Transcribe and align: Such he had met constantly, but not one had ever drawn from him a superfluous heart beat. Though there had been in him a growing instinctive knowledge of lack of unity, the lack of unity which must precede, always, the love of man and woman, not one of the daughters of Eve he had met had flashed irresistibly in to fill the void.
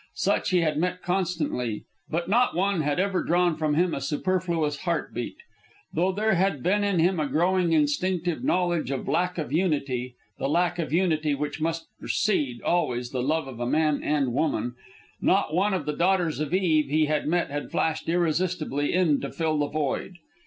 Such 0.15 0.49
he 0.49 0.61
had 0.61 0.79
met 0.79 1.03
constantly, 1.03 1.83
but 2.09 2.27
not 2.27 2.55
one 2.55 2.81
had 2.81 2.99
ever 2.99 3.21
drawn 3.23 3.55
from 3.55 3.75
him 3.75 3.93
a 3.93 4.01
superfluous 4.01 4.77
heart 4.77 5.13
beat. 5.13 5.35
Though 5.93 6.11
there 6.11 6.33
had 6.33 6.63
been 6.63 6.83
in 6.83 6.97
him 6.97 7.19
a 7.19 7.27
growing 7.27 7.73
instinctive 7.73 8.43
knowledge 8.43 8.89
of 8.89 9.07
lack 9.07 9.37
of 9.37 9.53
unity, 9.53 10.15
the 10.39 10.49
lack 10.49 10.79
of 10.79 10.91
unity 10.91 11.35
which 11.35 11.61
must 11.61 11.85
precede, 11.99 12.63
always, 12.63 13.11
the 13.11 13.21
love 13.21 13.47
of 13.47 13.59
man 13.69 14.01
and 14.01 14.33
woman, 14.33 14.73
not 15.21 15.53
one 15.53 15.75
of 15.75 15.85
the 15.85 15.93
daughters 15.95 16.39
of 16.39 16.51
Eve 16.51 16.89
he 16.89 17.05
had 17.05 17.27
met 17.27 17.51
had 17.51 17.69
flashed 17.69 18.09
irresistibly 18.09 18.91
in 18.91 19.21
to 19.21 19.31
fill 19.31 19.59
the 19.59 19.67
void. 19.67 20.15